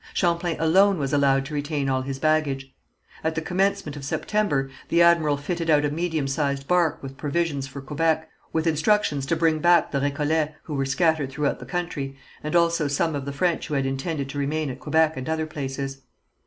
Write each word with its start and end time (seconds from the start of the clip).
Champlain 0.15 0.55
alone 0.59 0.97
was 0.97 1.13
allowed 1.13 1.45
to 1.45 1.53
retain 1.53 1.87
all 1.87 2.01
his 2.01 2.17
baggage. 2.17 2.73
At 3.23 3.35
the 3.35 3.41
commencement 3.43 3.95
of 3.95 4.03
September 4.03 4.67
the 4.89 4.99
admiral 5.03 5.37
fitted 5.37 5.69
out 5.69 5.85
a 5.85 5.91
medium 5.91 6.27
sized 6.27 6.67
barque 6.67 7.03
with 7.03 7.17
provisions 7.17 7.67
for 7.67 7.81
Quebec, 7.83 8.27
with 8.51 8.65
instructions 8.65 9.27
to 9.27 9.35
bring 9.35 9.59
back 9.59 9.91
the 9.91 9.99
Récollets 9.99 10.55
who 10.63 10.73
were 10.73 10.85
scattered 10.87 11.29
throughout 11.31 11.59
the 11.59 11.67
country, 11.67 12.17
and 12.43 12.55
also 12.55 12.87
some 12.87 13.13
of 13.13 13.25
the 13.25 13.31
French 13.31 13.67
who 13.67 13.75
had 13.75 13.85
intended 13.85 14.27
to 14.29 14.39
remain 14.39 14.71
at 14.71 14.79
Quebec 14.79 15.15
and 15.17 15.29
other 15.29 15.45
places. 15.45 16.01